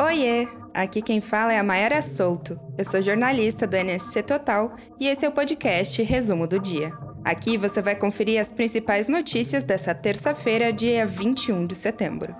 [0.00, 0.46] Oiê!
[0.72, 2.58] Aqui quem fala é a Mayara Souto.
[2.78, 6.92] Eu sou jornalista do NSC Total e esse é o podcast Resumo do Dia.
[7.24, 12.34] Aqui você vai conferir as principais notícias dessa terça-feira, dia 21 de setembro.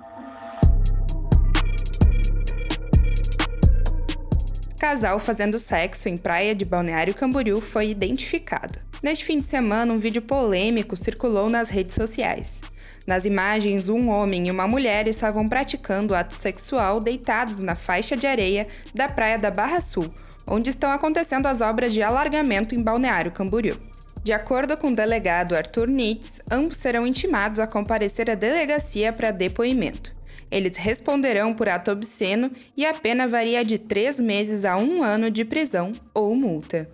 [4.79, 8.79] Casal fazendo sexo em praia de Balneário Camboriú foi identificado.
[9.03, 12.61] Neste fim de semana, um vídeo polêmico circulou nas redes sociais.
[13.09, 18.27] Nas imagens, um homem e uma mulher estavam praticando ato sexual deitados na faixa de
[18.27, 20.13] areia da praia da Barra Sul,
[20.45, 23.75] onde estão acontecendo as obras de alargamento em Balneário Camboriú.
[24.23, 29.31] De acordo com o delegado Arthur Nitz, ambos serão intimados a comparecer à delegacia para
[29.31, 30.15] depoimento.
[30.51, 35.31] Eles responderão por ato obsceno e a pena varia de três meses a um ano
[35.31, 36.87] de prisão ou multa.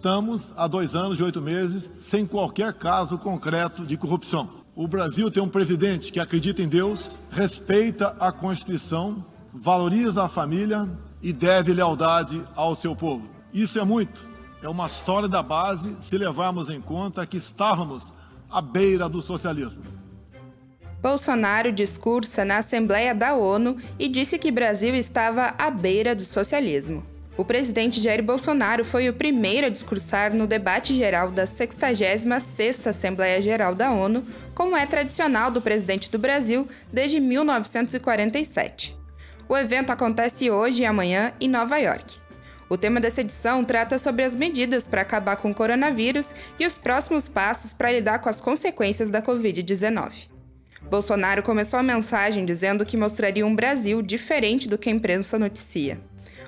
[0.00, 4.48] Estamos há dois anos e oito meses sem qualquer caso concreto de corrupção.
[4.74, 10.88] O Brasil tem um presidente que acredita em Deus, respeita a Constituição, valoriza a família
[11.20, 13.28] e deve lealdade ao seu povo.
[13.52, 14.26] Isso é muito.
[14.62, 18.14] É uma história da base se levarmos em conta que estávamos
[18.50, 19.82] à beira do socialismo.
[21.02, 27.04] Bolsonaro discursa na Assembleia da ONU e disse que Brasil estava à beira do socialismo.
[27.40, 33.40] O presidente Jair Bolsonaro foi o primeiro a discursar no debate geral da 66ª Assembleia
[33.40, 38.94] Geral da ONU, como é tradicional do presidente do Brasil desde 1947.
[39.48, 42.18] O evento acontece hoje e amanhã em Nova York.
[42.68, 46.76] O tema dessa edição trata sobre as medidas para acabar com o coronavírus e os
[46.76, 50.28] próximos passos para lidar com as consequências da Covid-19.
[50.90, 55.98] Bolsonaro começou a mensagem dizendo que mostraria um Brasil diferente do que a imprensa noticia.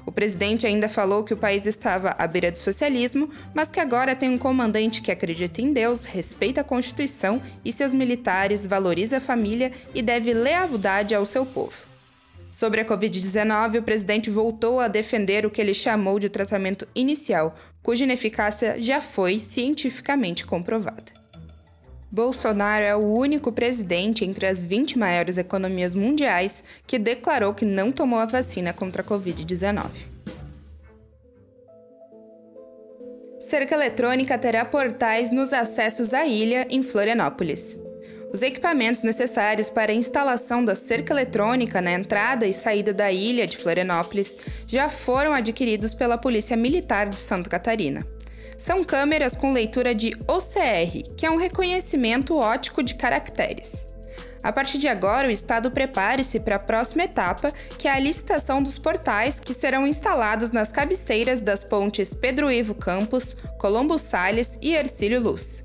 [0.04, 4.16] O presidente ainda falou que o país estava à beira do socialismo, mas que agora
[4.16, 9.20] tem um comandante que acredita em Deus, respeita a Constituição e seus militares, valoriza a
[9.20, 11.84] família e deve lealdade ao seu povo.
[12.50, 17.54] Sobre a Covid-19, o presidente voltou a defender o que ele chamou de tratamento inicial,
[17.82, 21.21] cuja ineficácia já foi cientificamente comprovada.
[22.12, 27.90] Bolsonaro é o único presidente entre as 20 maiores economias mundiais que declarou que não
[27.90, 29.86] tomou a vacina contra a Covid-19.
[33.40, 37.80] Cerca eletrônica terá portais nos acessos à ilha em Florianópolis.
[38.30, 43.46] Os equipamentos necessários para a instalação da cerca eletrônica na entrada e saída da ilha
[43.46, 44.36] de Florianópolis
[44.68, 48.06] já foram adquiridos pela Polícia Militar de Santa Catarina
[48.62, 53.86] são câmeras com leitura de OCR, que é um reconhecimento ótico de caracteres.
[54.42, 58.62] A partir de agora, o Estado prepare-se para a próxima etapa, que é a licitação
[58.62, 64.74] dos portais que serão instalados nas cabeceiras das pontes Pedro Ivo Campos, Colombo Salles e
[64.74, 65.62] Ercílio Luz.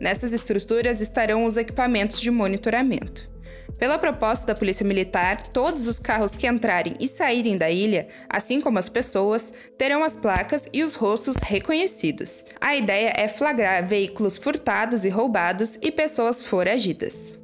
[0.00, 3.35] Nessas estruturas estarão os equipamentos de monitoramento.
[3.78, 8.58] Pela proposta da Polícia Militar, todos os carros que entrarem e saírem da ilha, assim
[8.60, 12.44] como as pessoas, terão as placas e os rostos reconhecidos.
[12.58, 17.36] A ideia é flagrar veículos furtados e roubados e pessoas foragidas.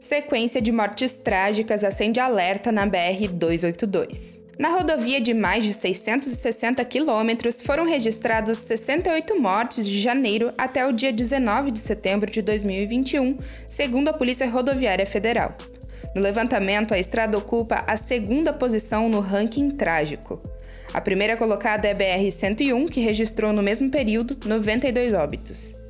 [0.00, 4.45] Sequência de mortes trágicas acende alerta na BR 282.
[4.58, 10.92] Na rodovia de mais de 660 quilômetros, foram registrados 68 mortes de janeiro até o
[10.92, 15.54] dia 19 de setembro de 2021, segundo a Polícia Rodoviária Federal.
[16.14, 20.40] No levantamento, a estrada ocupa a segunda posição no ranking trágico.
[20.94, 25.85] A primeira colocada é a BR-101, que registrou no mesmo período 92 óbitos.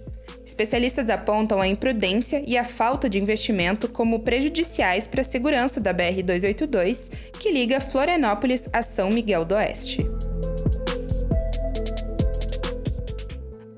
[0.47, 5.93] Especialistas apontam a imprudência e a falta de investimento como prejudiciais para a segurança da
[5.93, 10.09] BR-282, que liga Florianópolis a São Miguel do Oeste.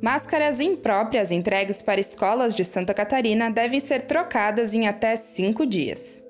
[0.02, 6.22] Máscaras impróprias entregues para escolas de Santa Catarina devem ser trocadas em até cinco dias.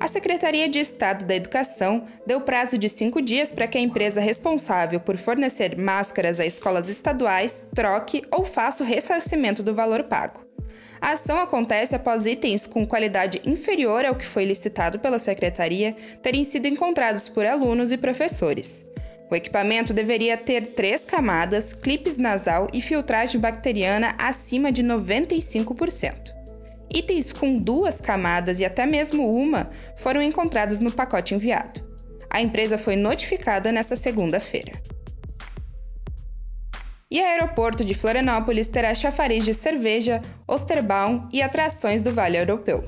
[0.00, 4.20] A Secretaria de Estado da Educação deu prazo de cinco dias para que a empresa
[4.20, 10.46] responsável por fornecer máscaras a escolas estaduais troque ou faça o ressarcimento do valor pago.
[11.00, 16.44] A ação acontece após itens com qualidade inferior ao que foi licitado pela secretaria terem
[16.44, 18.86] sido encontrados por alunos e professores.
[19.30, 26.37] O equipamento deveria ter três camadas, clipes nasal e filtragem bacteriana acima de 95%.
[26.94, 31.86] Itens com duas camadas e até mesmo uma foram encontrados no pacote enviado.
[32.30, 34.72] A empresa foi notificada nesta segunda-feira.
[37.10, 42.86] E o aeroporto de Florianópolis terá chafariz de cerveja, Osterbaum e atrações do Vale Europeu.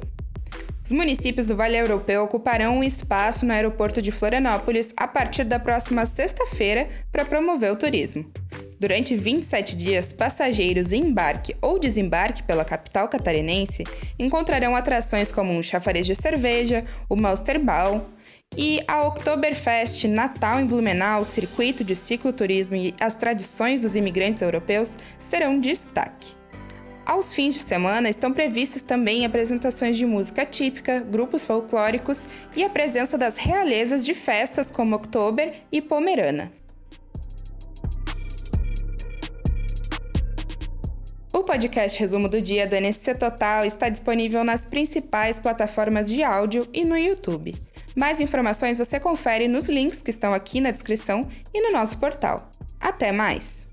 [0.84, 5.58] Os municípios do Vale Europeu ocuparão um espaço no aeroporto de Florianópolis a partir da
[5.58, 8.30] próxima sexta-feira para promover o turismo.
[8.80, 13.84] Durante 27 dias, passageiros em embarque ou desembarque pela capital catarinense
[14.18, 18.08] encontrarão atrações como um chafariz de cerveja, o Malsterball,
[18.56, 24.96] e a Oktoberfest Natal em Blumenau, circuito de cicloturismo e as tradições dos imigrantes europeus
[25.18, 26.32] serão destaque.
[27.04, 32.26] Aos fins de semana estão previstas também apresentações de música típica, grupos folclóricos
[32.56, 36.50] e a presença das realezas de festas como Oktober e Pomerana.
[41.50, 46.84] Podcast Resumo do Dia do NSC Total está disponível nas principais plataformas de áudio e
[46.84, 47.56] no YouTube.
[47.96, 52.48] Mais informações você confere nos links que estão aqui na descrição e no nosso portal.
[52.78, 53.69] Até mais!